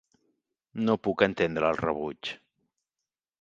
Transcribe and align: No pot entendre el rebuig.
No 0.87 0.95
pot 1.07 1.25
entendre 1.27 1.69
el 1.75 1.79
rebuig. 1.83 2.33